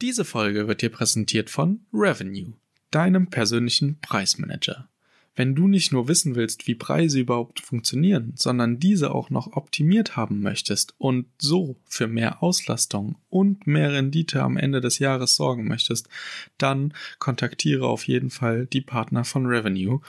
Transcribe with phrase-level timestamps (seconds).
[0.00, 2.54] Diese Folge wird dir präsentiert von Revenue,
[2.90, 4.88] deinem persönlichen Preismanager.
[5.36, 10.16] Wenn du nicht nur wissen willst, wie Preise überhaupt funktionieren, sondern diese auch noch optimiert
[10.16, 15.68] haben möchtest und so für mehr Auslastung und mehr Rendite am Ende des Jahres sorgen
[15.68, 16.08] möchtest,
[16.56, 20.00] dann kontaktiere auf jeden Fall die Partner von Revenue.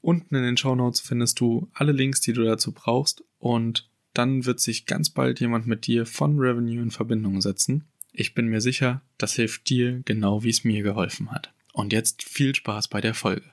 [0.00, 4.46] Unten in den Show Notes findest du alle Links, die du dazu brauchst und dann
[4.46, 7.84] wird sich ganz bald jemand mit dir von Revenue in Verbindung setzen.
[8.16, 11.52] Ich bin mir sicher, das hilft dir genau wie es mir geholfen hat.
[11.72, 13.50] Und jetzt viel Spaß bei der Folge.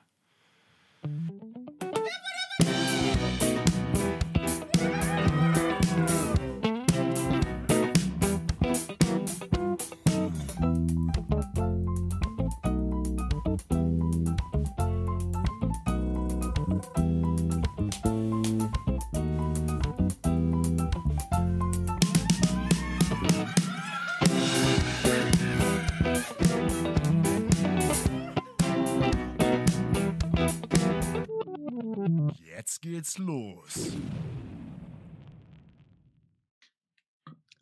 [33.12, 33.91] Geht's los.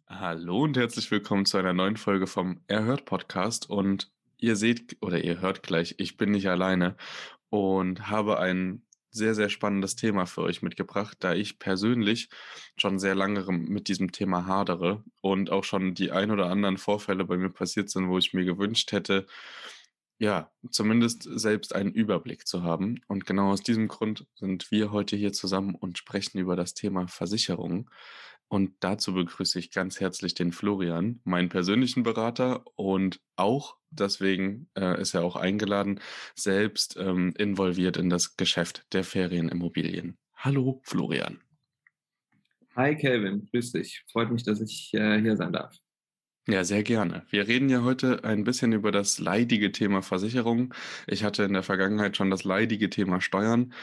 [0.08, 3.70] Hallo und herzlich willkommen zu einer neuen Folge vom Erhört Podcast.
[3.70, 6.96] Und ihr seht oder ihr hört gleich, ich bin nicht alleine
[7.50, 12.30] und habe ein sehr, sehr spannendes Thema für euch mitgebracht, da ich persönlich
[12.78, 17.26] schon sehr lange mit diesem Thema hadere und auch schon die ein oder anderen Vorfälle
[17.26, 19.26] bei mir passiert sind, wo ich mir gewünscht hätte,
[20.20, 23.02] ja, zumindest selbst einen Überblick zu haben.
[23.08, 27.08] Und genau aus diesem Grund sind wir heute hier zusammen und sprechen über das Thema
[27.08, 27.90] Versicherung.
[28.50, 35.00] Und dazu begrüße ich ganz herzlich den Florian, meinen persönlichen Berater und auch, deswegen äh,
[35.00, 36.00] ist er auch eingeladen,
[36.36, 40.18] selbst ähm, involviert in das Geschäft der Ferienimmobilien.
[40.36, 41.40] Hallo Florian.
[42.76, 44.04] Hi Kelvin, grüß dich.
[44.12, 45.78] Freut mich, dass ich äh, hier sein darf.
[46.48, 47.26] Ja, sehr gerne.
[47.30, 50.74] Wir reden ja heute ein bisschen über das leidige Thema Versicherung.
[51.06, 53.74] Ich hatte in der Vergangenheit schon das leidige Thema Steuern,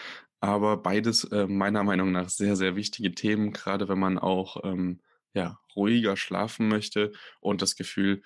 [0.40, 5.00] aber beides äh, meiner Meinung nach sehr, sehr wichtige Themen, gerade wenn man auch ähm,
[5.32, 8.22] ja, ruhiger schlafen möchte und das Gefühl,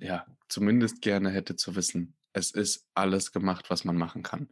[0.00, 4.48] ja, zumindest gerne hätte zu wissen, es ist alles gemacht, was man machen kann.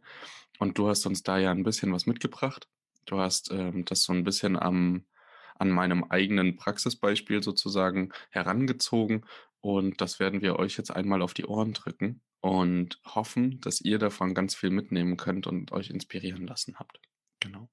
[0.59, 2.69] Und du hast uns da ja ein bisschen was mitgebracht.
[3.05, 5.05] Du hast ähm, das so ein bisschen am
[5.61, 9.25] an meinem eigenen Praxisbeispiel sozusagen herangezogen.
[9.59, 13.99] Und das werden wir euch jetzt einmal auf die Ohren drücken und hoffen, dass ihr
[13.99, 16.99] davon ganz viel mitnehmen könnt und euch inspirieren lassen habt.
[17.39, 17.69] Genau.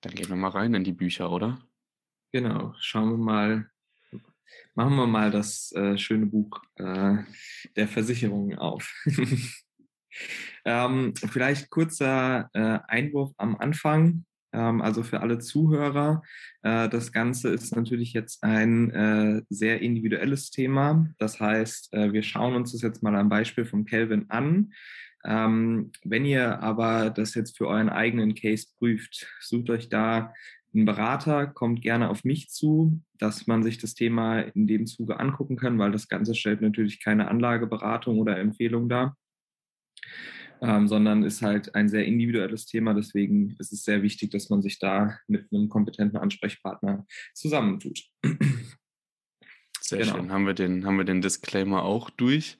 [0.00, 1.64] Dann gehen wir mal rein in die Bücher, oder?
[2.32, 3.70] Genau, schauen wir mal,
[4.74, 7.18] machen wir mal das äh, schöne Buch äh,
[7.76, 8.92] der Versicherungen auf.
[10.64, 14.24] ähm, vielleicht kurzer äh, Einwurf am Anfang.
[14.52, 16.22] Ähm, also für alle Zuhörer.
[16.62, 21.08] Äh, das Ganze ist natürlich jetzt ein äh, sehr individuelles Thema.
[21.18, 24.72] Das heißt, äh, wir schauen uns das jetzt mal am Beispiel von Kelvin an.
[25.24, 30.32] Ähm, wenn ihr aber das jetzt für euren eigenen Case prüft, sucht euch da
[30.72, 35.18] einen Berater, kommt gerne auf mich zu, dass man sich das Thema in dem Zuge
[35.18, 39.16] angucken kann, weil das Ganze stellt natürlich keine Anlageberatung oder Empfehlung dar
[40.62, 42.94] ähm, sondern ist halt ein sehr individuelles Thema.
[42.94, 48.00] Deswegen ist es sehr wichtig, dass man sich da mit einem kompetenten Ansprechpartner zusammentut.
[49.90, 50.16] Sehr genau.
[50.16, 50.32] schön.
[50.32, 52.58] Haben wir, den, haben wir den Disclaimer auch durch.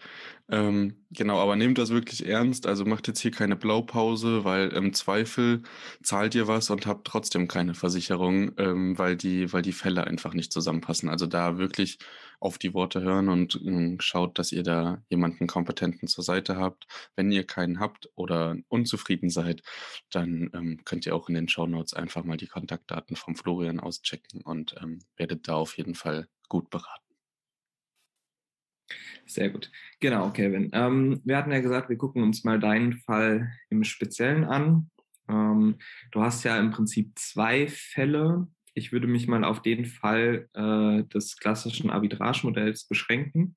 [0.49, 2.67] Ähm, genau, aber nehmt das wirklich ernst.
[2.67, 5.63] Also macht jetzt hier keine Blaupause, weil im Zweifel
[6.03, 10.35] zahlt ihr was und habt trotzdem keine Versicherung, ähm, weil, die, weil die Fälle einfach
[10.35, 11.09] nicht zusammenpassen.
[11.09, 11.99] Also da wirklich
[12.41, 16.89] auf die Worte hören und äh, schaut, dass ihr da jemanden Kompetenten zur Seite habt.
[17.15, 19.63] Wenn ihr keinen habt oder unzufrieden seid,
[20.11, 23.79] dann ähm, könnt ihr auch in den Show Notes einfach mal die Kontaktdaten vom Florian
[23.79, 27.10] auschecken und ähm, werdet da auf jeden Fall gut beraten.
[29.31, 29.71] Sehr gut.
[30.01, 30.71] Genau, Kevin.
[30.73, 34.91] Ähm, wir hatten ja gesagt, wir gucken uns mal deinen Fall im Speziellen an.
[35.29, 35.77] Ähm,
[36.11, 38.49] du hast ja im Prinzip zwei Fälle.
[38.75, 43.55] Ich würde mich mal auf den Fall äh, des klassischen Arbitragemodells beschränken.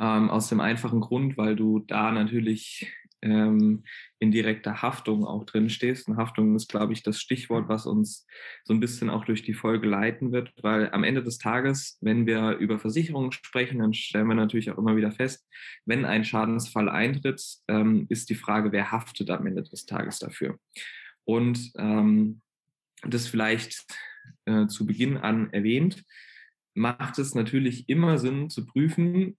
[0.00, 3.84] Ähm, aus dem einfachen Grund, weil du da natürlich ähm,
[4.18, 6.08] in direkter Haftung auch drin stehst.
[6.08, 8.26] Und Haftung ist, glaube ich, das Stichwort, was uns
[8.64, 12.26] so ein bisschen auch durch die Folge leiten wird, weil am Ende des Tages, wenn
[12.26, 15.46] wir über Versicherungen sprechen, dann stellen wir natürlich auch immer wieder fest,
[15.84, 20.58] wenn ein Schadensfall eintritt, ähm, ist die Frage, wer haftet am Ende des Tages dafür.
[21.24, 22.40] Und ähm,
[23.02, 23.84] das vielleicht
[24.44, 26.04] äh, zu Beginn an erwähnt,
[26.74, 29.38] macht es natürlich immer Sinn zu prüfen,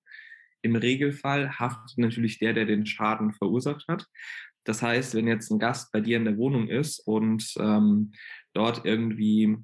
[0.67, 4.05] im Regelfall haftet natürlich der, der den Schaden verursacht hat.
[4.65, 8.11] Das heißt, wenn jetzt ein Gast bei dir in der Wohnung ist und ähm,
[8.53, 9.57] dort irgendwie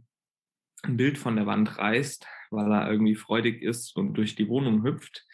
[0.83, 4.83] ein Bild von der Wand reißt, weil er irgendwie freudig ist und durch die Wohnung
[4.83, 5.25] hüpft,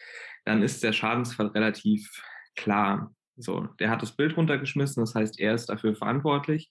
[0.44, 2.10] dann ist der Schadensfall relativ
[2.56, 3.14] klar.
[3.36, 6.70] So, der hat das Bild runtergeschmissen, das heißt, er ist dafür verantwortlich.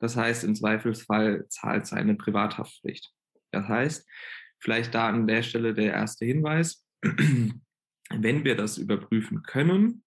[0.00, 3.10] Das heißt, im Zweifelsfall zahlt seine Privathaftpflicht.
[3.52, 4.08] Das heißt,
[4.58, 6.84] vielleicht da an der Stelle der erste Hinweis,
[8.14, 10.02] wenn wir das überprüfen können,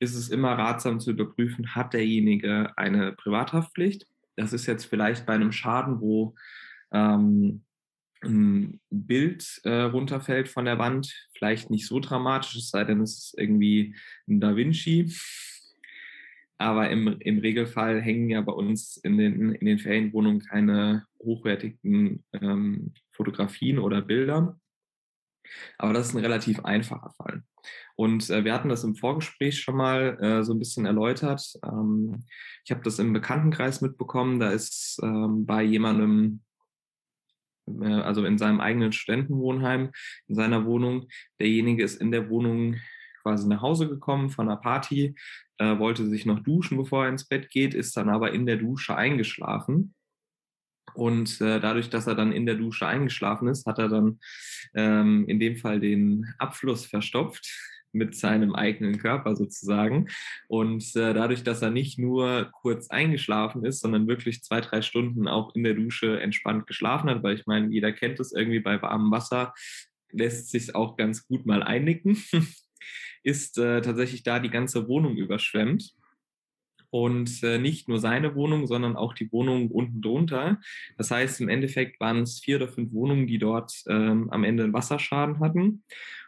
[0.00, 4.06] ist es immer ratsam zu überprüfen, hat derjenige eine Privathaftpflicht.
[4.36, 6.34] Das ist jetzt vielleicht bei einem Schaden, wo
[6.92, 7.64] ähm,
[8.22, 13.18] ein Bild äh, runterfällt von der Wand, vielleicht nicht so dramatisch, es sei denn, es
[13.18, 13.94] ist irgendwie
[14.28, 15.12] ein Da Vinci.
[16.60, 22.24] Aber im, im Regelfall hängen ja bei uns in den, in den Ferienwohnungen keine hochwertigen
[22.32, 24.58] ähm, Fotografien oder Bilder.
[25.78, 27.42] Aber das ist ein relativ einfacher Fall.
[27.96, 31.42] Und äh, wir hatten das im Vorgespräch schon mal äh, so ein bisschen erläutert.
[31.64, 32.24] Ähm,
[32.64, 34.38] ich habe das im Bekanntenkreis mitbekommen.
[34.38, 36.40] Da ist ähm, bei jemandem
[37.80, 39.90] äh, also in seinem eigenen Studentenwohnheim,
[40.26, 41.08] in seiner Wohnung.
[41.40, 42.76] Derjenige ist in der Wohnung
[43.22, 45.14] quasi nach Hause gekommen von einer Party,
[45.58, 48.56] äh, wollte sich noch duschen, bevor er ins Bett geht, ist dann aber in der
[48.56, 49.94] Dusche eingeschlafen.
[50.98, 54.18] Und äh, dadurch, dass er dann in der Dusche eingeschlafen ist, hat er dann
[54.74, 57.48] ähm, in dem Fall den Abfluss verstopft
[57.92, 60.08] mit seinem eigenen Körper sozusagen.
[60.48, 65.28] Und äh, dadurch, dass er nicht nur kurz eingeschlafen ist, sondern wirklich zwei, drei Stunden
[65.28, 68.82] auch in der Dusche entspannt geschlafen hat, weil ich meine, jeder kennt es irgendwie bei
[68.82, 69.54] warmem Wasser,
[70.10, 72.20] lässt sich auch ganz gut mal einnicken,
[73.22, 75.94] ist äh, tatsächlich da die ganze Wohnung überschwemmt.
[76.90, 80.58] Und äh, nicht nur seine Wohnung, sondern auch die Wohnung unten drunter.
[80.96, 84.64] Das heißt, im Endeffekt waren es vier oder fünf Wohnungen, die dort ähm, am Ende
[84.64, 85.84] einen Wasserschaden hatten.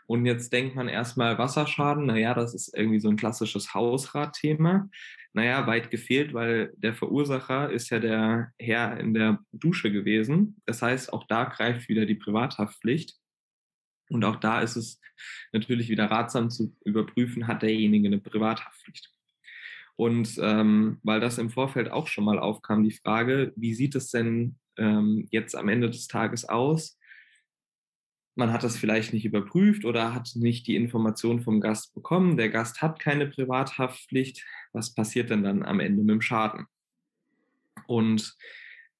[0.07, 4.91] Und jetzt denkt man erstmal Wasserschaden, naja, das ist irgendwie so ein klassisches Hausratthema.
[5.33, 10.61] Naja, weit gefehlt, weil der Verursacher ist ja der Herr in der Dusche gewesen.
[10.67, 13.17] Das heißt, auch da greift wieder die Privathaftpflicht.
[14.11, 15.01] Und auch da ist es
[15.53, 19.15] natürlich wieder ratsam zu überprüfen, hat derjenige eine Privathaftpflicht.
[20.01, 24.11] Und ähm, weil das im Vorfeld auch schon mal aufkam, die Frage, wie sieht es
[24.11, 26.99] denn ähm, jetzt am Ende des Tages aus?
[28.41, 32.39] man hat das vielleicht nicht überprüft oder hat nicht die Information vom Gast bekommen.
[32.39, 34.45] Der Gast hat keine Privathaftpflicht.
[34.73, 36.67] Was passiert denn dann am Ende mit dem Schaden?
[37.87, 38.35] Und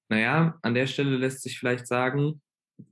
[0.09, 2.41] naja, an der Stelle lässt sich vielleicht sagen,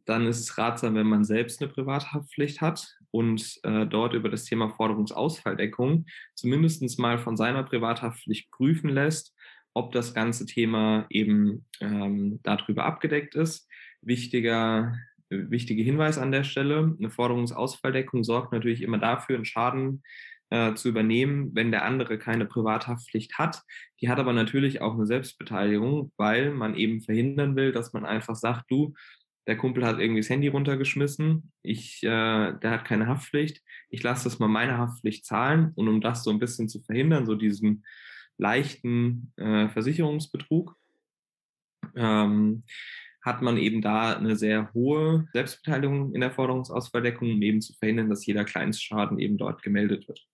[0.06, 4.46] dann ist es ratsam, wenn man selbst eine Privathaftpflicht hat und äh, dort über das
[4.46, 6.06] Thema Forderungsausfalldeckung
[6.36, 9.36] zumindest mal von seiner Privathaftpflicht prüfen lässt,
[9.74, 13.68] ob das ganze Thema eben ähm, darüber abgedeckt ist.
[14.02, 14.94] Wichtiger
[15.30, 16.96] wichtige Hinweis an der Stelle.
[16.98, 20.04] Eine Forderungsausfalldeckung sorgt natürlich immer dafür, einen Schaden
[20.50, 23.62] äh, zu übernehmen, wenn der andere keine Privathaftpflicht hat.
[24.02, 28.36] Die hat aber natürlich auch eine Selbstbeteiligung, weil man eben verhindern will, dass man einfach
[28.36, 28.94] sagt, du,
[29.48, 34.26] der Kumpel hat irgendwie das Handy runtergeschmissen, ich, äh, der hat keine Haftpflicht, ich lasse
[34.26, 37.84] das mal meine Haftpflicht zahlen und um das so ein bisschen zu verhindern, so diesen
[38.38, 40.76] leichten äh, Versicherungsbetrug,
[41.96, 42.64] ähm,
[43.22, 48.10] hat man eben da eine sehr hohe Selbstbeteiligung in der Forderungsausfalldeckung, um eben zu verhindern,
[48.10, 50.26] dass jeder Kleinstschaden eben dort gemeldet wird.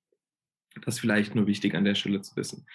[0.84, 2.66] Das ist vielleicht nur wichtig an der Stelle zu wissen.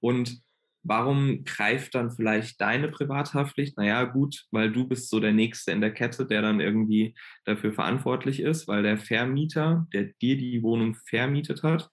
[0.00, 0.42] Und
[0.84, 3.76] warum greift dann vielleicht deine Privathaftpflicht?
[3.76, 7.14] Naja, gut, weil du bist so der Nächste in der Kette, der dann irgendwie
[7.44, 11.90] dafür verantwortlich ist, weil der Vermieter, der dir die Wohnung vermietet hat,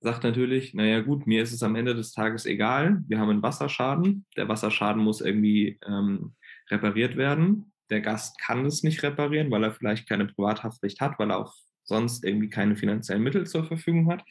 [0.00, 3.42] sagt natürlich, naja gut, mir ist es am Ende des Tages egal, wir haben einen
[3.42, 6.34] Wasserschaden, der Wasserschaden muss irgendwie ähm,
[6.70, 7.72] repariert werden.
[7.90, 11.54] Der Gast kann es nicht reparieren, weil er vielleicht keine Privathaftpflicht hat, weil er auch
[11.84, 14.24] sonst irgendwie keine finanziellen Mittel zur Verfügung hat.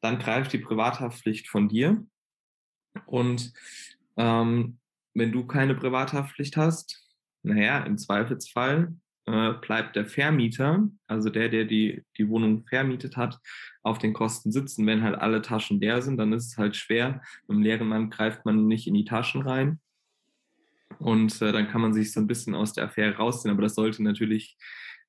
[0.00, 2.04] Dann greift die Privathaftpflicht von dir.
[3.06, 3.52] Und
[4.16, 4.78] ähm,
[5.14, 7.00] wenn du keine Privathaftpflicht hast,
[7.42, 8.94] naja, im Zweifelsfall
[9.26, 13.38] äh, bleibt der Vermieter, also der, der die, die Wohnung vermietet hat,
[13.82, 14.86] auf den Kosten sitzen.
[14.86, 17.22] Wenn halt alle Taschen leer sind, dann ist es halt schwer.
[17.48, 19.80] Im leeren Mann greift man nicht in die Taschen rein.
[20.98, 23.52] Und äh, dann kann man sich so ein bisschen aus der Affäre rausziehen.
[23.52, 24.56] Aber das sollte natürlich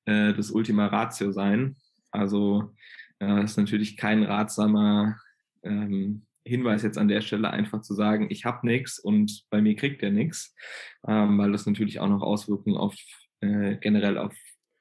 [0.04, 1.76] äh, das Ultima Ratio sein.
[2.10, 2.74] Also
[3.18, 5.16] äh, ist natürlich kein ratsamer
[5.62, 9.76] ähm, Hinweis jetzt an der Stelle, einfach zu sagen, ich habe nichts und bei mir
[9.76, 10.54] kriegt er nichts,
[11.06, 12.94] ähm, weil das natürlich auch noch Auswirkungen auf
[13.40, 14.34] äh, generell auf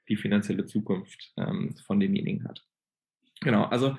[0.08, 2.64] die finanzielle Zukunft ähm, von demjenigen hat.
[3.42, 3.96] Genau, also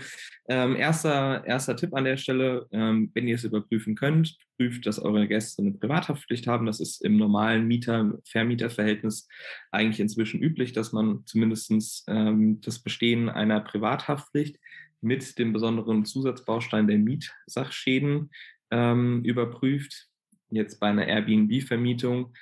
[0.48, 4.98] ähm, erster, erster Tipp an der Stelle, ähm, wenn ihr es überprüfen könnt, prüft, dass
[4.98, 6.66] eure Gäste eine Privathaftpflicht haben.
[6.66, 9.28] Das ist im normalen Mieter-Vermieter-Verhältnis
[9.70, 14.58] eigentlich inzwischen üblich, dass man zumindest ähm, das Bestehen einer Privathaftpflicht
[15.00, 18.30] mit dem besonderen Zusatzbaustein der Mietsachschäden
[18.70, 20.08] ähm, überprüft.
[20.50, 22.34] Jetzt bei einer Airbnb-Vermietung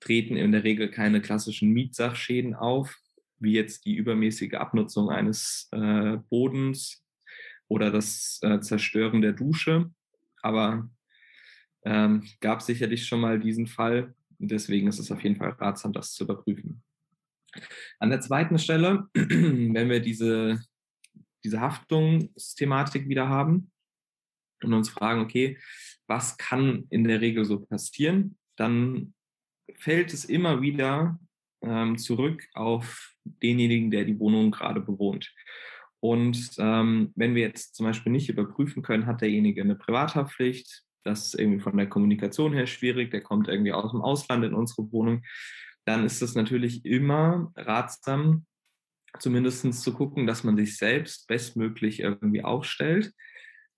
[0.00, 2.96] treten in der Regel keine klassischen Mietsachschäden auf,
[3.38, 7.04] wie jetzt die übermäßige Abnutzung eines äh, Bodens
[7.68, 9.90] oder das äh, Zerstören der Dusche.
[10.42, 10.90] Aber
[11.84, 14.14] ähm, gab sicherlich schon mal diesen Fall.
[14.38, 16.82] Deswegen ist es auf jeden Fall ratsam, das zu überprüfen.
[17.98, 20.60] An der zweiten Stelle, wenn wir diese,
[21.44, 23.70] diese Haftungsthematik wieder haben
[24.62, 25.58] und uns fragen, okay,
[26.06, 29.14] was kann in der Regel so passieren, dann
[29.76, 31.18] fällt es immer wieder
[31.62, 35.32] ähm, zurück auf denjenigen, der die Wohnung gerade bewohnt.
[36.00, 41.26] Und ähm, wenn wir jetzt zum Beispiel nicht überprüfen können, hat derjenige eine Privathaftpflicht, das
[41.26, 44.90] ist irgendwie von der Kommunikation her schwierig, der kommt irgendwie aus dem Ausland in unsere
[44.92, 45.22] Wohnung,
[45.86, 48.46] dann ist es natürlich immer ratsam,
[49.18, 53.12] zumindest zu gucken, dass man sich selbst bestmöglich irgendwie aufstellt.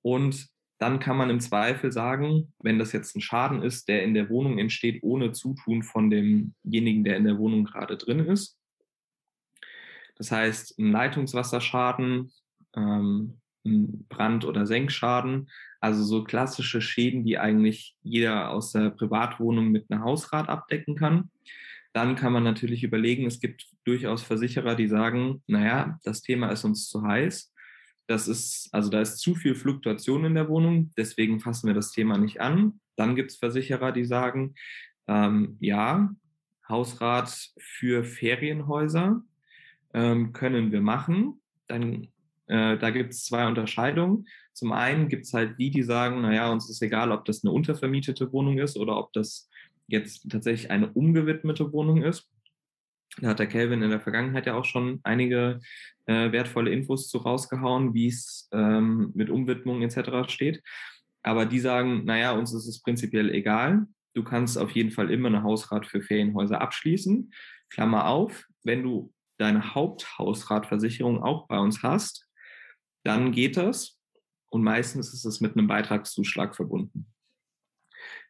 [0.03, 4.15] Und dann kann man im Zweifel sagen, wenn das jetzt ein Schaden ist, der in
[4.15, 8.59] der Wohnung entsteht, ohne Zutun von demjenigen, der in der Wohnung gerade drin ist.
[10.17, 12.33] Das heißt, ein Leitungswasserschaden,
[12.75, 15.51] ähm, ein Brand- oder Senkschaden,
[15.81, 21.31] also so klassische Schäden, die eigentlich jeder aus der Privatwohnung mit einem Hausrat abdecken kann.
[21.97, 26.63] Dann kann man natürlich überlegen, es gibt durchaus Versicherer, die sagen, naja, das Thema ist
[26.63, 27.55] uns zu heiß.
[28.07, 31.93] Das ist, also da ist zu viel Fluktuation in der Wohnung, deswegen fassen wir das
[31.93, 32.81] Thema nicht an.
[32.97, 34.55] Dann gibt es Versicherer, die sagen,
[35.09, 36.15] ähm, ja,
[36.69, 39.23] Hausrat für Ferienhäuser
[39.95, 41.41] ähm, können wir machen.
[41.67, 42.09] Dann
[42.47, 44.29] äh, da gibt es zwei Unterscheidungen.
[44.53, 47.53] Zum einen gibt es halt die, die sagen, naja, uns ist egal, ob das eine
[47.53, 49.49] untervermietete Wohnung ist oder ob das
[49.87, 52.29] jetzt tatsächlich eine umgewidmete Wohnung ist.
[53.19, 55.61] Da hat der Kelvin in der Vergangenheit ja auch schon einige
[56.07, 60.31] äh, wertvolle Infos zu rausgehauen, wie es ähm, mit Umwidmung etc.
[60.31, 60.63] steht.
[61.23, 63.87] Aber die sagen, naja, uns ist es prinzipiell egal.
[64.15, 67.33] Du kannst auf jeden Fall immer eine Hausrat für Ferienhäuser abschließen.
[67.71, 72.29] Klammer auf, wenn du deine Haupthausratversicherung auch bei uns hast,
[73.05, 73.99] dann geht das.
[74.51, 77.07] Und meistens ist es mit einem Beitragszuschlag verbunden.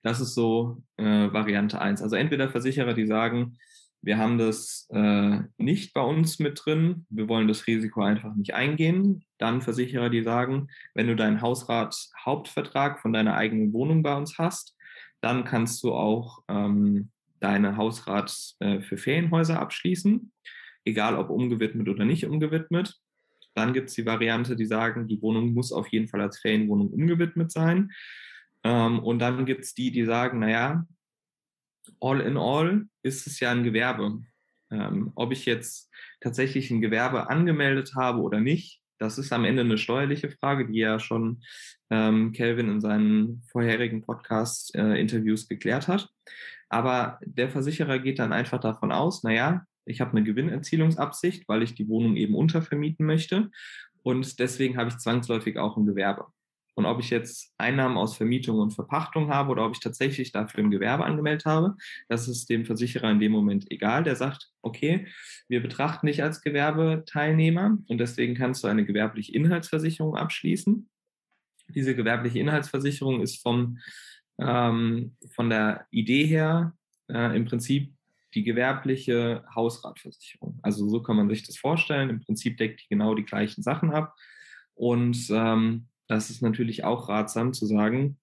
[0.02, 2.02] Das ist so äh, Variante 1.
[2.02, 3.58] Also entweder Versicherer, die sagen,
[4.02, 8.54] wir haben das äh, nicht bei uns mit drin, wir wollen das Risiko einfach nicht
[8.54, 9.24] eingehen.
[9.38, 14.76] Dann Versicherer, die sagen, wenn du deinen Hausrat-Hauptvertrag von deiner eigenen Wohnung bei uns hast,
[15.20, 17.10] dann kannst du auch ähm,
[17.40, 20.30] deine Hausrat äh, für Ferienhäuser abschließen,
[20.84, 22.94] egal ob umgewidmet oder nicht umgewidmet.
[23.54, 26.90] Dann gibt es die Variante, die sagen, die Wohnung muss auf jeden Fall als Ferienwohnung
[26.90, 27.90] umgewidmet sein.
[28.64, 30.86] Ähm, und dann gibt es die, die sagen, naja,
[32.00, 34.22] all in all ist es ja ein Gewerbe.
[34.70, 39.62] Ähm, ob ich jetzt tatsächlich ein Gewerbe angemeldet habe oder nicht, das ist am Ende
[39.62, 41.42] eine steuerliche Frage, die ja schon
[41.90, 46.08] ähm, Kelvin in seinen vorherigen Podcast-Interviews äh, geklärt hat.
[46.68, 51.74] Aber der Versicherer geht dann einfach davon aus, naja, ich habe eine Gewinnerzielungsabsicht, weil ich
[51.74, 53.50] die Wohnung eben untervermieten möchte.
[54.02, 56.26] Und deswegen habe ich zwangsläufig auch ein Gewerbe.
[56.76, 60.62] Und ob ich jetzt Einnahmen aus Vermietung und Verpachtung habe oder ob ich tatsächlich dafür
[60.62, 61.74] ein Gewerbe angemeldet habe,
[62.08, 64.04] das ist dem Versicherer in dem Moment egal.
[64.04, 65.06] Der sagt, okay,
[65.48, 70.86] wir betrachten dich als Gewerbeteilnehmer und deswegen kannst du eine gewerbliche Inhaltsversicherung abschließen.
[71.68, 73.78] Diese gewerbliche Inhaltsversicherung ist vom,
[74.38, 76.74] ähm, von der Idee her
[77.08, 77.94] äh, im Prinzip
[78.34, 80.60] die gewerbliche Hausratversicherung.
[80.60, 82.10] Also so kann man sich das vorstellen.
[82.10, 84.14] Im Prinzip deckt die genau die gleichen Sachen ab.
[84.74, 88.18] Und ähm, das ist natürlich auch ratsam zu sagen,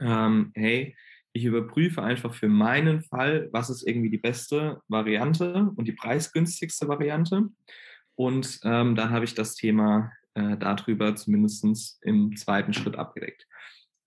[0.00, 0.96] ähm, hey,
[1.32, 6.88] ich überprüfe einfach für meinen Fall, was ist irgendwie die beste Variante und die preisgünstigste
[6.88, 7.48] Variante.
[8.14, 13.46] Und ähm, dann habe ich das Thema äh, darüber zumindest im zweiten Schritt abgedeckt.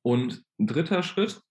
[0.02, 1.42] Und dritter Schritt,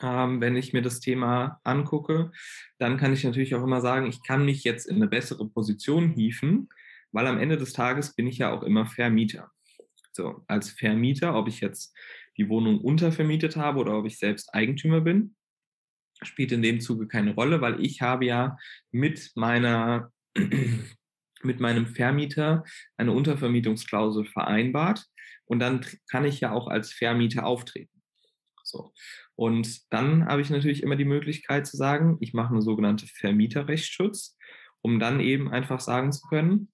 [0.00, 2.30] ähm, wenn ich mir das Thema angucke,
[2.78, 6.10] dann kann ich natürlich auch immer sagen, ich kann mich jetzt in eine bessere Position
[6.10, 6.68] hieven,
[7.10, 9.50] weil am Ende des Tages bin ich ja auch immer Vermieter.
[10.12, 11.96] So, als Vermieter, ob ich jetzt
[12.36, 15.34] die Wohnung untervermietet habe oder ob ich selbst Eigentümer bin,
[16.22, 18.56] spielt in dem Zuge keine Rolle, weil ich habe ja
[18.90, 20.12] mit meiner
[21.42, 22.62] mit meinem Vermieter
[22.96, 25.04] eine Untervermietungsklausel vereinbart
[25.44, 28.02] und dann kann ich ja auch als Vermieter auftreten.
[28.62, 28.92] So.
[29.34, 34.36] Und dann habe ich natürlich immer die Möglichkeit zu sagen, ich mache eine sogenannte Vermieterrechtsschutz,
[34.82, 36.72] um dann eben einfach sagen zu können,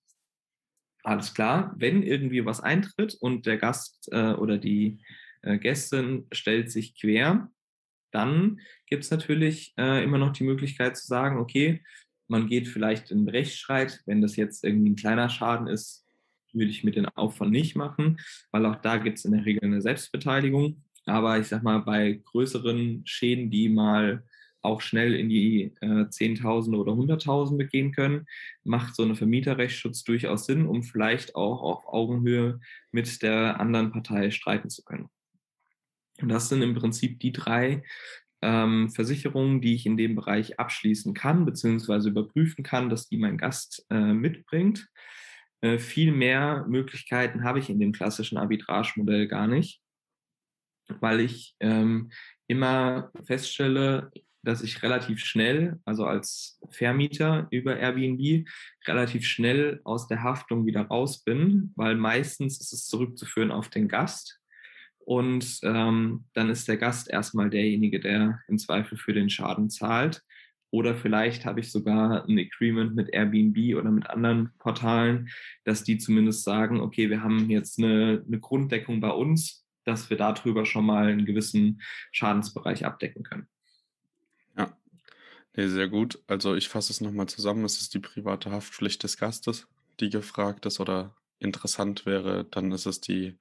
[1.08, 4.98] alles klar, wenn irgendwie was eintritt und der Gast äh, oder die
[5.42, 7.50] äh, Gästin stellt sich quer,
[8.10, 11.82] dann gibt es natürlich äh, immer noch die Möglichkeit zu sagen, okay,
[12.26, 16.06] man geht vielleicht in Rechtsstreit, wenn das jetzt irgendwie ein kleiner Schaden ist,
[16.52, 18.18] würde ich mit den Aufwand nicht machen,
[18.50, 20.82] weil auch da gibt es in der Regel eine Selbstbeteiligung.
[21.06, 24.24] Aber ich sag mal, bei größeren Schäden, die mal
[24.62, 28.26] auch schnell in die äh, Zehntausende oder Hunderttausende gehen können,
[28.64, 32.60] macht so eine Vermieterrechtsschutz durchaus Sinn, um vielleicht auch auf Augenhöhe
[32.90, 35.08] mit der anderen Partei streiten zu können.
[36.20, 37.82] Und das sind im Prinzip die drei
[38.42, 43.38] ähm, Versicherungen, die ich in dem Bereich abschließen kann, beziehungsweise überprüfen kann, dass die mein
[43.38, 44.88] Gast äh, mitbringt.
[45.60, 49.82] Äh, viel mehr Möglichkeiten habe ich in dem klassischen Arbitragemodell gar nicht,
[51.00, 52.10] weil ich ähm,
[52.46, 54.10] immer feststelle,
[54.42, 58.48] dass ich relativ schnell, also als Vermieter über Airbnb,
[58.86, 63.88] relativ schnell aus der Haftung wieder raus bin, weil meistens ist es zurückzuführen auf den
[63.88, 64.40] Gast.
[64.98, 70.22] Und ähm, dann ist der Gast erstmal derjenige, der im Zweifel für den Schaden zahlt.
[70.70, 75.30] Oder vielleicht habe ich sogar ein Agreement mit Airbnb oder mit anderen Portalen,
[75.64, 80.18] dass die zumindest sagen, okay, wir haben jetzt eine, eine Grunddeckung bei uns, dass wir
[80.18, 81.80] darüber schon mal einen gewissen
[82.12, 83.48] Schadensbereich abdecken können.
[85.58, 86.22] Nee, sehr gut.
[86.28, 87.64] Also ich fasse es nochmal zusammen.
[87.64, 89.66] Es ist die private Haftpflicht des Gastes,
[89.98, 92.44] die gefragt ist oder interessant wäre.
[92.44, 93.36] Dann ist es die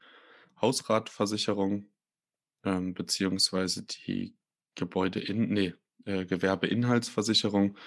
[0.60, 1.92] Hausratversicherung
[2.64, 4.36] ähm, beziehungsweise die
[4.74, 7.78] Gebäude in, nee, äh, Gewerbeinhaltsversicherung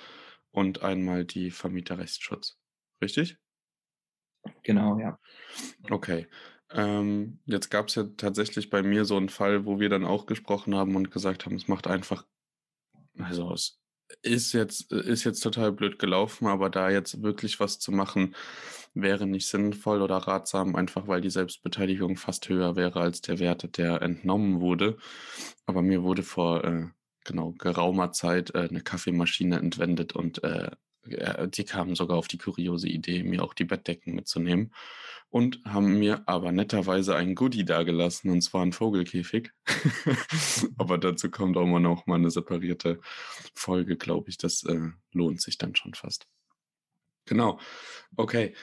[0.52, 2.56] und einmal die Vermieterrechtsschutz.
[3.02, 3.36] Richtig?
[4.62, 5.18] Genau, ja.
[5.90, 6.28] Okay.
[6.70, 10.26] Ähm, jetzt gab es ja tatsächlich bei mir so einen Fall, wo wir dann auch
[10.26, 12.26] gesprochen haben und gesagt haben, es macht einfach,
[13.18, 13.79] also es
[14.22, 18.34] ist jetzt, ist jetzt total blöd gelaufen, aber da jetzt wirklich was zu machen,
[18.94, 23.76] wäre nicht sinnvoll oder ratsam, einfach weil die Selbstbeteiligung fast höher wäre als der Wert,
[23.78, 24.96] der entnommen wurde.
[25.66, 26.86] Aber mir wurde vor äh,
[27.24, 30.70] genau geraumer Zeit äh, eine Kaffeemaschine entwendet und äh,
[31.04, 34.72] die kamen sogar auf die kuriose Idee, mir auch die Bettdecken mitzunehmen
[35.30, 39.52] und haben mir aber netterweise ein Goodie dagelassen, und zwar ein Vogelkäfig.
[40.76, 43.00] aber dazu kommt auch mal noch mal eine separierte
[43.54, 44.38] Folge, glaube ich.
[44.38, 46.26] Das äh, lohnt sich dann schon fast.
[47.26, 47.60] Genau.
[48.16, 48.54] Okay,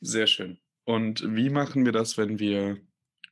[0.00, 0.58] sehr schön.
[0.84, 2.80] Und wie machen wir das, wenn wir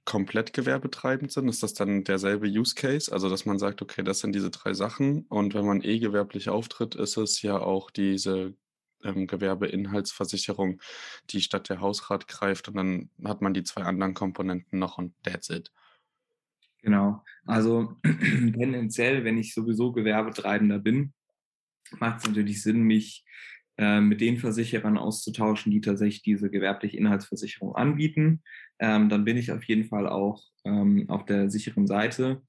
[0.05, 1.49] komplett gewerbetreibend sind?
[1.49, 3.13] Ist das dann derselbe Use Case?
[3.13, 5.27] Also, dass man sagt, okay, das sind diese drei Sachen.
[5.27, 8.55] Und wenn man eh gewerblich auftritt, ist es ja auch diese
[9.05, 10.81] ähm, Gewerbeinhaltsversicherung,
[11.31, 12.69] die statt der Hausrat greift.
[12.69, 15.71] Und dann hat man die zwei anderen Komponenten noch und that's it.
[16.83, 17.25] Genau.
[17.47, 21.15] Also tendenziell, wenn ich sowieso Gewerbetreibender bin,
[21.99, 23.25] macht es natürlich Sinn, mich
[23.79, 28.43] äh, mit den Versicherern auszutauschen, die tatsächlich diese gewerbliche Inhaltsversicherung anbieten.
[28.79, 32.43] Ähm, dann bin ich auf jeden Fall auch ähm, auf der sicheren Seite.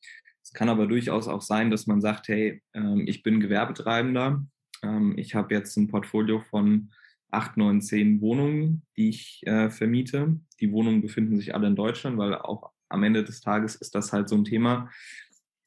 [0.44, 4.46] Es kann aber durchaus auch sein, dass man sagt, hey, ähm, ich bin Gewerbetreibender.
[4.84, 6.92] Ähm, ich habe jetzt ein Portfolio von
[7.32, 10.40] acht, neun, zehn Wohnungen, die ich äh, vermiete.
[10.60, 14.14] Die Wohnungen befinden sich alle in Deutschland, weil auch am Ende des Tages ist das
[14.14, 14.90] halt so ein Thema.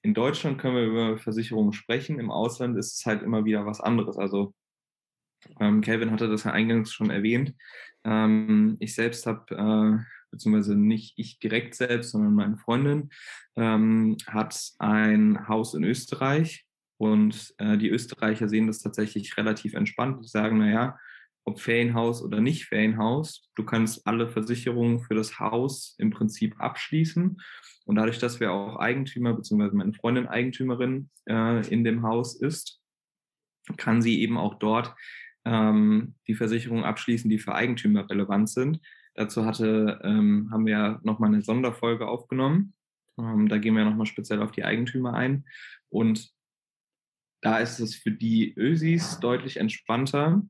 [0.02, 3.80] In Deutschland können wir über Versicherungen sprechen, im Ausland ist es halt immer wieder was
[3.80, 4.16] anderes.
[4.16, 4.54] Also
[5.60, 7.54] ähm, hatte das ja eingangs schon erwähnt.
[8.04, 13.10] Ähm, ich selbst habe, äh, beziehungsweise nicht ich direkt selbst, sondern meine Freundin,
[13.56, 16.67] ähm, hat ein Haus in Österreich.
[16.98, 20.22] Und äh, die Österreicher sehen das tatsächlich relativ entspannt.
[20.22, 20.98] Die sagen, naja,
[21.44, 27.40] ob Ferienhaus oder nicht Ferienhaus, du kannst alle Versicherungen für das Haus im Prinzip abschließen.
[27.86, 32.82] Und dadurch, dass wir auch Eigentümer, beziehungsweise meine Freundin Eigentümerin äh, in dem Haus ist,
[33.76, 34.94] kann sie eben auch dort
[35.46, 38.80] ähm, die Versicherungen abschließen, die für Eigentümer relevant sind.
[39.14, 42.74] Dazu hatte, ähm, haben wir nochmal eine Sonderfolge aufgenommen.
[43.18, 45.44] Ähm, da gehen wir nochmal speziell auf die Eigentümer ein.
[45.88, 46.30] Und
[47.40, 50.42] da ist es für die Ösis deutlich entspannter.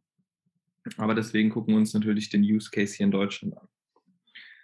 [0.96, 3.68] Aber deswegen gucken wir uns natürlich den Use Case hier in Deutschland an.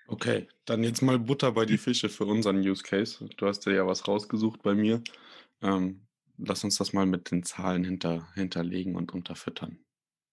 [0.07, 3.27] Okay, dann jetzt mal Butter bei die Fische für unseren Use Case.
[3.37, 5.03] Du hast ja was rausgesucht bei mir.
[5.63, 6.07] Ähm,
[6.39, 9.79] lass uns das mal mit den Zahlen hinter, hinterlegen und unterfüttern.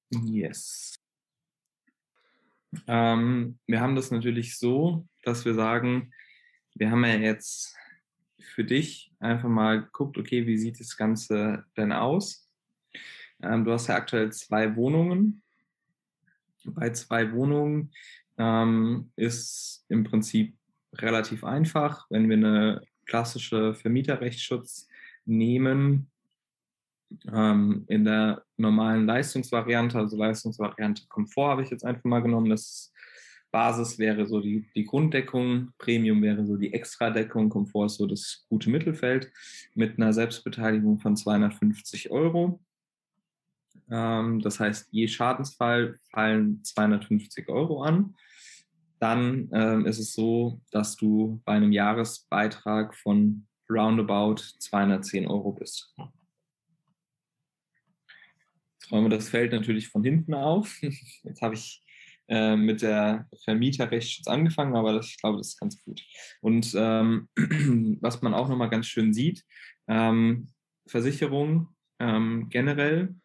[0.10, 0.95] Yes.
[2.88, 6.12] Ähm, wir haben das natürlich so, dass wir sagen,
[6.75, 7.75] wir haben ja jetzt
[8.43, 12.49] für dich einfach mal geguckt, okay, wie sieht das Ganze denn aus?
[13.41, 15.41] Ähm, du hast ja aktuell zwei Wohnungen.
[16.63, 17.91] Bei zwei Wohnungen
[18.38, 20.56] ähm, ist im Prinzip
[20.93, 24.88] relativ einfach, wenn wir eine klassische Vermieterrechtsschutz
[25.25, 26.12] nehmen,
[27.32, 32.49] ähm, in der normalen Leistungsvariante, also Leistungsvariante Komfort habe ich jetzt einfach mal genommen.
[32.49, 32.90] Das
[33.51, 38.45] Basis wäre so die, die Grunddeckung, Premium wäre so die Extradeckung, Komfort ist so das
[38.49, 39.31] gute Mittelfeld
[39.75, 42.61] mit einer Selbstbeteiligung von 250 Euro.
[43.89, 48.15] Ähm, das heißt, je Schadensfall fallen 250 Euro an.
[48.99, 55.93] Dann ähm, ist es so, dass du bei einem Jahresbeitrag von roundabout 210 Euro bist.
[58.91, 60.81] räume das Feld natürlich von hinten auf.
[61.23, 61.83] Jetzt habe ich
[62.32, 66.02] äh, mit der Vermieterrechtsschutz angefangen, aber das, ich glaube, das ist ganz gut.
[66.39, 67.28] Und ähm,
[68.00, 69.44] was man auch nochmal ganz schön sieht,
[69.89, 70.48] ähm,
[70.88, 71.67] Versicherungen
[72.00, 73.15] ähm, generell,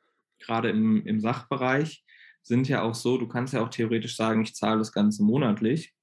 [0.41, 2.05] gerade im, im Sachbereich,
[2.43, 5.95] sind ja auch so, du kannst ja auch theoretisch sagen, ich zahle das Ganze monatlich.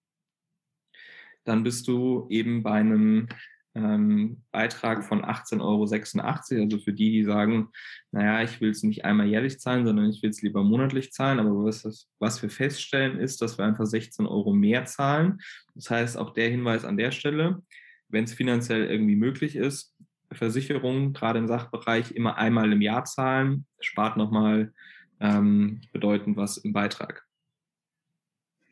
[1.43, 3.27] Dann bist du eben bei einem
[3.75, 6.63] ähm, Beitrag von 18,86 Euro.
[6.63, 7.69] Also für die, die sagen,
[8.11, 11.39] naja, ich will es nicht einmal jährlich zahlen, sondern ich will es lieber monatlich zahlen.
[11.39, 15.39] Aber was, was wir feststellen, ist, dass wir einfach 16 Euro mehr zahlen.
[15.75, 17.61] Das heißt, auch der Hinweis an der Stelle,
[18.09, 19.95] wenn es finanziell irgendwie möglich ist,
[20.31, 24.73] Versicherungen, gerade im Sachbereich, immer einmal im Jahr zahlen, spart nochmal
[25.19, 27.23] ähm, bedeutend was im Beitrag.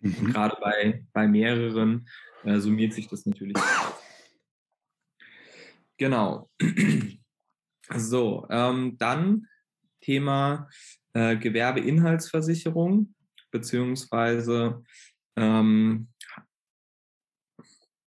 [0.02, 0.16] Mhm.
[0.20, 2.08] Und gerade bei, bei mehreren
[2.44, 3.58] äh, summiert sich das natürlich.
[6.02, 6.50] Genau.
[7.94, 9.48] So, ähm, dann
[10.00, 10.70] Thema
[11.12, 13.14] äh, Gewerbeinhaltsversicherung
[13.52, 14.82] beziehungsweise
[15.36, 16.08] ähm,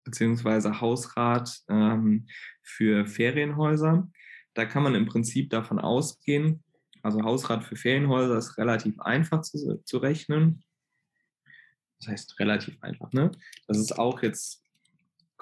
[0.06, 2.26] beziehungsweise Hausrat ähm,
[2.64, 4.10] für Ferienhäuser.
[4.54, 6.64] Da kann man im Prinzip davon ausgehen,
[7.04, 10.64] also Hausrat für Ferienhäuser ist relativ einfach zu, zu rechnen.
[12.00, 13.30] Das heißt relativ einfach, ne?
[13.68, 14.65] Das ist auch jetzt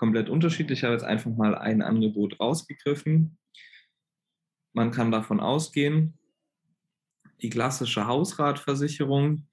[0.03, 0.79] komplett unterschiedlich.
[0.79, 3.37] Ich habe jetzt einfach mal ein Angebot rausgegriffen.
[4.73, 6.17] Man kann davon ausgehen,
[7.41, 9.47] die klassische Hausratversicherung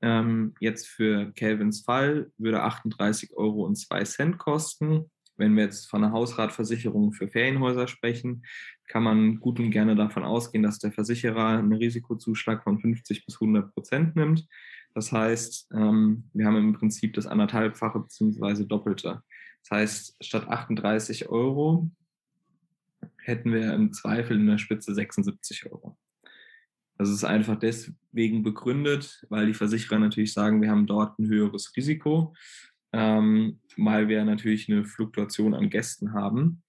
[0.00, 5.10] ähm, jetzt für Calvins Fall würde 38,02 Euro kosten.
[5.36, 8.44] Wenn wir jetzt von einer Hausratversicherung für Ferienhäuser sprechen,
[8.86, 13.34] kann man gut und gerne davon ausgehen, dass der Versicherer einen Risikozuschlag von 50 bis
[13.40, 14.46] 100 Prozent nimmt.
[14.94, 18.64] Das heißt, ähm, wir haben im Prinzip das anderthalbfache bzw.
[18.64, 19.24] doppelte.
[19.68, 21.90] Das heißt, statt 38 Euro
[23.18, 25.98] hätten wir im Zweifel in der Spitze 76 Euro.
[26.96, 31.76] Das ist einfach deswegen begründet, weil die Versicherer natürlich sagen, wir haben dort ein höheres
[31.76, 32.34] Risiko,
[32.92, 36.62] ähm, weil wir natürlich eine Fluktuation an Gästen haben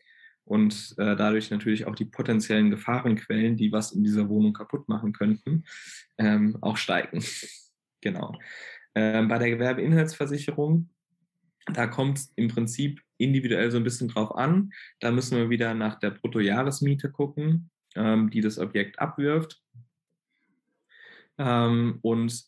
[0.44, 5.14] und äh, dadurch natürlich auch die potenziellen Gefahrenquellen, die was in dieser Wohnung kaputt machen
[5.14, 5.64] könnten,
[6.18, 7.24] ähm, auch steigen.
[8.02, 8.38] genau.
[8.94, 10.90] Ähm, bei der Gewerbeinhaltsversicherung
[11.74, 14.72] da kommt es im Prinzip individuell so ein bisschen drauf an.
[15.00, 19.62] Da müssen wir wieder nach der Bruttojahresmiete gucken, ähm, die das Objekt abwirft.
[21.38, 22.44] Ähm, und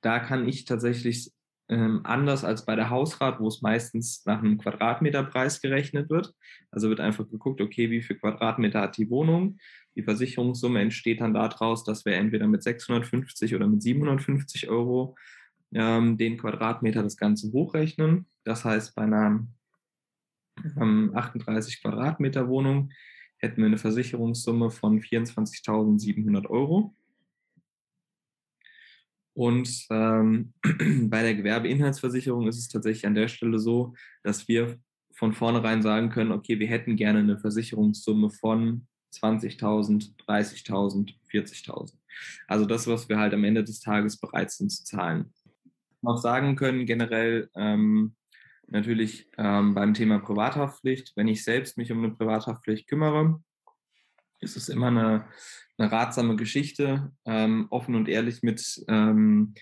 [0.00, 1.32] da kann ich tatsächlich
[1.68, 6.34] ähm, anders als bei der Hausrat, wo es meistens nach einem Quadratmeterpreis gerechnet wird.
[6.70, 9.58] Also wird einfach geguckt, okay, wie viel Quadratmeter hat die Wohnung.
[9.96, 15.16] Die Versicherungssumme entsteht dann daraus, dass wir entweder mit 650 oder mit 750 Euro
[15.74, 18.26] ähm, den Quadratmeter das Ganze hochrechnen.
[18.44, 19.46] Das heißt, bei einer
[20.80, 22.90] ähm, 38 Quadratmeter Wohnung
[23.38, 26.94] hätten wir eine Versicherungssumme von 24.700 Euro.
[29.34, 30.52] Und ähm,
[31.10, 34.78] bei der Gewerbeinhaltsversicherung ist es tatsächlich an der Stelle so, dass wir
[35.12, 41.94] von vornherein sagen können, okay, wir hätten gerne eine Versicherungssumme von 20.000, 30.000, 40.000.
[42.46, 45.32] Also das, was wir halt am Ende des Tages bereit sind zu zahlen
[46.04, 48.14] noch sagen können, generell ähm,
[48.68, 53.42] natürlich ähm, beim Thema Privathaftpflicht, wenn ich selbst mich um eine Privathaftpflicht kümmere,
[54.40, 55.26] ist es immer eine,
[55.78, 59.54] eine ratsame Geschichte, ähm, offen und ehrlich mit ähm,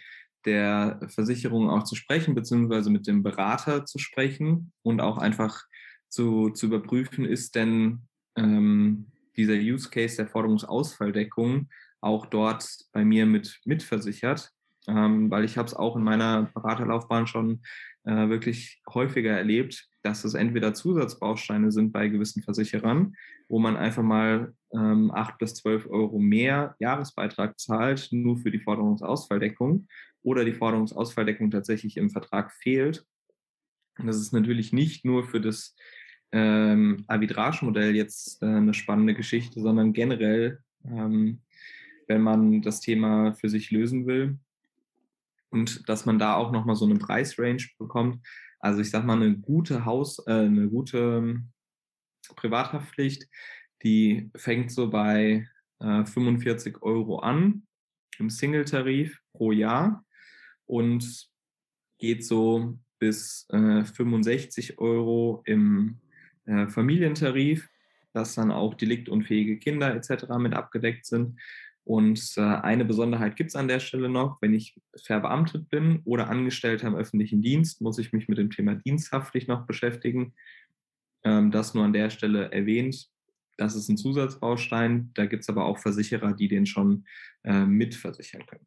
[0.44, 5.64] der Versicherung auch zu sprechen, beziehungsweise mit dem Berater zu sprechen und auch einfach
[6.08, 8.02] zu, zu überprüfen, ist denn
[8.36, 11.68] ähm, dieser Use Case der Forderungsausfalldeckung
[12.00, 14.52] auch dort bei mir mit mitversichert
[14.88, 17.62] ähm, weil ich habe es auch in meiner Beraterlaufbahn schon
[18.04, 23.14] äh, wirklich häufiger erlebt, dass es entweder Zusatzbausteine sind bei gewissen Versicherern,
[23.48, 28.58] wo man einfach mal ähm, 8 bis 12 Euro mehr Jahresbeitrag zahlt, nur für die
[28.58, 29.86] Forderungsausfalldeckung,
[30.22, 33.04] oder die Forderungsausfalldeckung tatsächlich im Vertrag fehlt.
[33.98, 35.74] Und das ist natürlich nicht nur für das
[36.32, 41.42] ähm, Arbitrage-Modell jetzt äh, eine spannende Geschichte, sondern generell, ähm,
[42.08, 44.38] wenn man das Thema für sich lösen will,
[45.52, 48.26] und dass man da auch nochmal so eine Preisrange bekommt.
[48.58, 51.52] Also ich sag mal, eine gute Haus, äh, eine gute ähm,
[52.36, 53.28] Privathaftpflicht,
[53.82, 55.46] die fängt so bei
[55.80, 57.66] äh, 45 Euro an
[58.18, 60.04] im Single-Tarif pro Jahr
[60.66, 61.28] und
[61.98, 66.00] geht so bis äh, 65 Euro im
[66.46, 67.68] äh, Familientarif,
[68.12, 70.26] dass dann auch deliktunfähige Kinder etc.
[70.38, 71.40] mit abgedeckt sind.
[71.84, 76.28] Und äh, eine Besonderheit gibt es an der Stelle noch, wenn ich verbeamtet bin oder
[76.28, 80.34] Angestellter im öffentlichen Dienst, muss ich mich mit dem Thema diensthaftlich noch beschäftigen.
[81.24, 83.08] Ähm, das nur an der Stelle erwähnt.
[83.56, 85.10] Das ist ein Zusatzbaustein.
[85.14, 87.04] Da gibt es aber auch Versicherer, die den schon
[87.42, 88.66] äh, mitversichern können.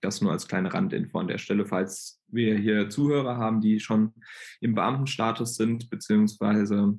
[0.00, 4.12] Das nur als kleine Randinfo an der Stelle, falls wir hier Zuhörer haben, die schon
[4.60, 6.98] im Beamtenstatus sind, beziehungsweise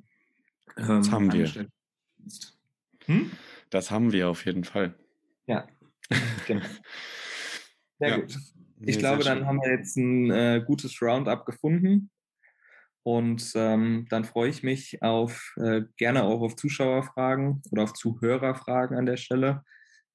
[0.78, 1.68] ähm, das haben wir.
[3.06, 3.32] Hm?
[3.70, 4.96] Das haben wir auf jeden Fall.
[5.48, 5.68] Ja,
[6.48, 6.66] genau.
[8.00, 8.18] Sehr ja.
[8.18, 8.36] gut.
[8.86, 12.12] Ich nee, glaube, dann haben wir jetzt ein äh, gutes Roundup gefunden.
[13.04, 18.98] Und ähm, dann freue ich mich auf äh, gerne auch auf Zuschauerfragen oder auf Zuhörerfragen
[18.98, 19.64] an der Stelle.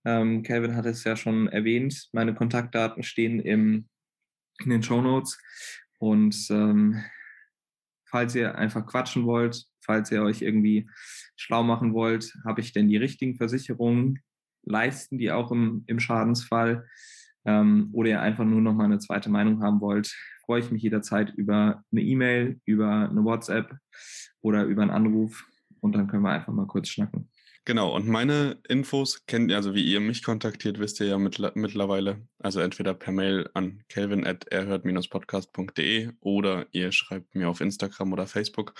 [0.07, 2.09] Ähm, Calvin hat es ja schon erwähnt.
[2.13, 3.89] Meine Kontaktdaten stehen im,
[4.65, 5.39] in den Show Notes.
[5.99, 7.05] Und ähm,
[8.07, 10.89] falls ihr einfach quatschen wollt, falls ihr euch irgendwie
[11.37, 14.23] schlau machen wollt, habe ich denn die richtigen Versicherungen?
[14.63, 16.87] Leisten die auch im, im Schadensfall?
[17.45, 20.83] Ähm, oder ihr einfach nur noch mal eine zweite Meinung haben wollt, freue ich mich
[20.83, 23.77] jederzeit über eine E-Mail, über eine WhatsApp
[24.41, 25.47] oder über einen Anruf
[25.81, 27.31] und dann können wir einfach mal kurz schnacken.
[27.69, 31.53] Genau, und meine Infos kennt ihr, also wie ihr mich kontaktiert, wisst ihr ja mittler
[31.55, 32.27] mittlerweile.
[32.39, 38.73] Also entweder per Mail an kelvin.erhört-podcast.de oder ihr schreibt mir auf Instagram oder Facebook.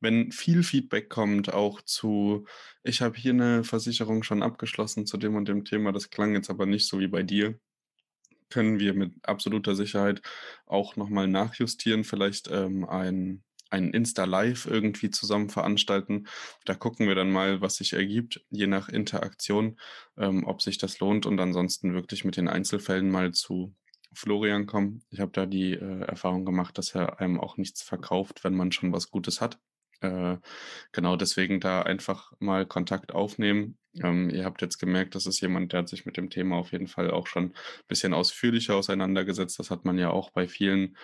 [0.00, 2.44] Wenn viel Feedback kommt, auch zu,
[2.82, 6.50] ich habe hier eine Versicherung schon abgeschlossen zu dem und dem Thema, das klang jetzt
[6.50, 7.60] aber nicht so wie bei dir,
[8.50, 10.20] können wir mit absoluter Sicherheit
[10.66, 16.26] auch nochmal nachjustieren, vielleicht ähm, ein ein Insta-Live irgendwie zusammen veranstalten.
[16.64, 19.78] Da gucken wir dann mal, was sich ergibt, je nach Interaktion,
[20.16, 23.74] ähm, ob sich das lohnt und ansonsten wirklich mit den Einzelfällen mal zu
[24.14, 25.02] Florian kommen.
[25.10, 28.72] Ich habe da die äh, Erfahrung gemacht, dass er einem auch nichts verkauft, wenn man
[28.72, 29.58] schon was Gutes hat.
[30.00, 30.36] Äh,
[30.92, 33.78] genau deswegen da einfach mal Kontakt aufnehmen.
[34.00, 36.72] Ähm, ihr habt jetzt gemerkt, das ist jemand, der hat sich mit dem Thema auf
[36.72, 37.54] jeden Fall auch schon ein
[37.88, 39.58] bisschen ausführlicher auseinandergesetzt.
[39.58, 40.96] Das hat man ja auch bei vielen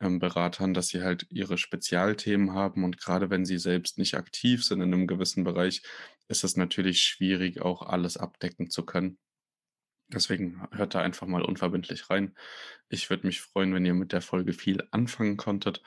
[0.00, 4.64] ähm, Beratern, dass sie halt ihre Spezialthemen haben und gerade wenn sie selbst nicht aktiv
[4.64, 5.82] sind in einem gewissen Bereich,
[6.28, 9.18] ist es natürlich schwierig, auch alles abdecken zu können.
[10.08, 12.34] Deswegen hört da einfach mal unverbindlich rein.
[12.90, 15.82] Ich würde mich freuen, wenn ihr mit der Folge viel anfangen konntet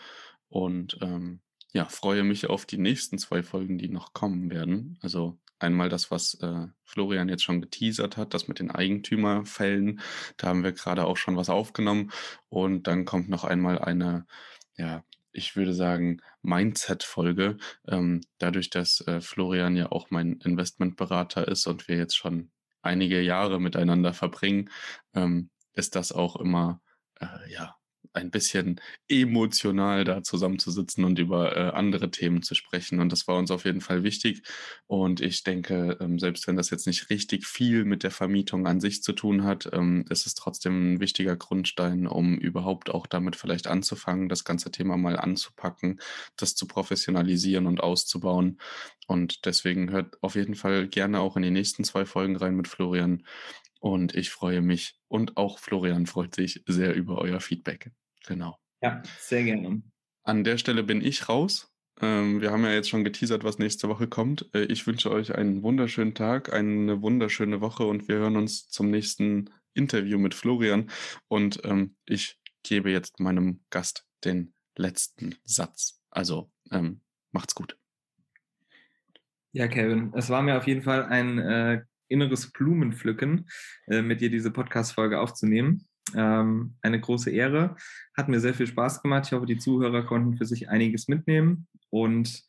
[0.49, 1.41] und ähm,
[1.73, 4.97] ja, freue mich auf die nächsten zwei Folgen, die noch kommen werden.
[5.01, 10.01] Also einmal das, was äh, Florian jetzt schon geteasert hat, das mit den Eigentümerfällen.
[10.37, 12.11] Da haben wir gerade auch schon was aufgenommen.
[12.49, 14.25] Und dann kommt noch einmal eine,
[14.77, 17.57] ja, ich würde sagen, Mindset-Folge.
[17.87, 23.21] Ähm, dadurch, dass äh, Florian ja auch mein Investmentberater ist und wir jetzt schon einige
[23.21, 24.69] Jahre miteinander verbringen,
[25.13, 26.81] ähm, ist das auch immer,
[27.19, 27.76] äh, ja,
[28.17, 32.99] ein bisschen emotional da zusammenzusitzen und über äh, andere Themen zu sprechen.
[32.99, 34.43] Und das war uns auf jeden Fall wichtig.
[34.87, 38.79] Und ich denke, ähm, selbst wenn das jetzt nicht richtig viel mit der Vermietung an
[38.81, 43.35] sich zu tun hat, ähm, ist es trotzdem ein wichtiger Grundstein, um überhaupt auch damit
[43.35, 45.99] vielleicht anzufangen, das ganze Thema mal anzupacken,
[46.35, 48.59] das zu professionalisieren und auszubauen.
[49.07, 52.67] Und deswegen hört auf jeden Fall gerne auch in die nächsten zwei Folgen rein mit
[52.67, 53.23] Florian.
[53.79, 57.91] Und ich freue mich und auch Florian freut sich sehr über euer Feedback.
[58.27, 58.57] Genau.
[58.81, 59.81] Ja, sehr gerne.
[60.23, 61.73] An der Stelle bin ich raus.
[61.99, 64.49] Ähm, wir haben ja jetzt schon geteasert, was nächste Woche kommt.
[64.53, 68.91] Äh, ich wünsche euch einen wunderschönen Tag, eine wunderschöne Woche und wir hören uns zum
[68.91, 70.91] nächsten Interview mit Florian.
[71.27, 76.01] Und ähm, ich gebe jetzt meinem Gast den letzten Satz.
[76.11, 77.77] Also ähm, macht's gut.
[79.53, 83.49] Ja, Kevin, es war mir auf jeden Fall ein äh, inneres Blumenpflücken,
[83.87, 85.86] äh, mit dir diese Podcast-Folge aufzunehmen.
[86.15, 87.75] Ähm, eine große Ehre.
[88.15, 89.25] Hat mir sehr viel Spaß gemacht.
[89.27, 91.67] Ich hoffe, die Zuhörer konnten für sich einiges mitnehmen.
[91.89, 92.43] Und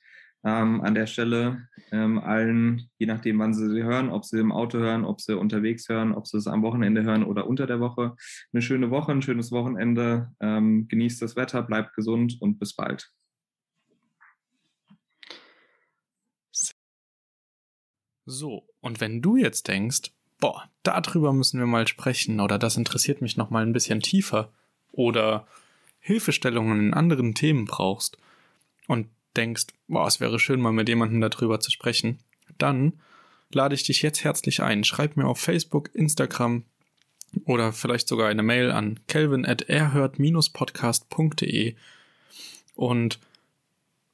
[0.45, 4.53] ähm, an der Stelle ähm, allen, je nachdem, wann sie sie hören, ob sie im
[4.53, 7.81] Auto hören, ob sie unterwegs hören, ob sie es am Wochenende hören oder unter der
[7.81, 8.15] Woche,
[8.53, 10.33] eine schöne Woche, ein schönes Wochenende.
[10.41, 13.11] Ähm, genießt das Wetter, bleibt gesund und bis bald.
[18.31, 23.23] So, und wenn du jetzt denkst, boah, darüber müssen wir mal sprechen oder das interessiert
[23.23, 24.51] mich noch mal ein bisschen tiefer.
[24.93, 25.47] Oder
[26.01, 28.17] Hilfestellungen in anderen Themen brauchst
[28.87, 32.21] und denkst, boah, es wäre schön mal mit jemandem darüber zu sprechen,
[32.57, 32.95] dann
[33.51, 34.85] lade ich dich jetzt herzlich ein.
[34.85, 36.65] Schreib mir auf Facebook, Instagram
[37.45, 41.77] oder vielleicht sogar eine Mail an kelvin at erhört-podcast.de
[42.75, 43.19] und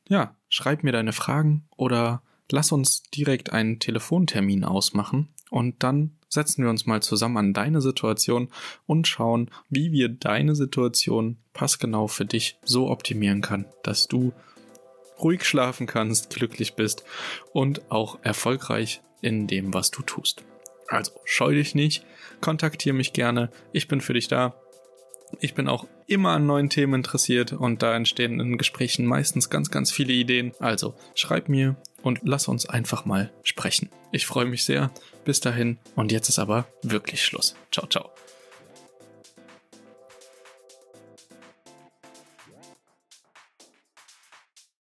[0.09, 6.65] ja, schreib mir deine Fragen oder lass uns direkt einen Telefontermin ausmachen und dann setzen
[6.65, 8.49] wir uns mal zusammen an deine Situation
[8.87, 14.33] und schauen, wie wir deine Situation passgenau für dich so optimieren kann, dass du
[15.21, 17.05] ruhig schlafen kannst, glücklich bist
[17.53, 20.43] und auch erfolgreich in dem, was du tust.
[20.89, 22.05] Also scheu dich nicht,
[22.41, 24.55] kontaktiere mich gerne, ich bin für dich da.
[25.41, 29.71] Ich bin auch immer an neuen Themen interessiert und da entstehen in Gesprächen meistens ganz,
[29.71, 30.53] ganz viele Ideen.
[30.61, 33.91] Also schreib mir und lass uns einfach mal sprechen.
[34.13, 34.91] Ich freue mich sehr.
[35.25, 37.57] Bis dahin und jetzt ist aber wirklich Schluss.
[37.73, 38.11] Ciao, ciao.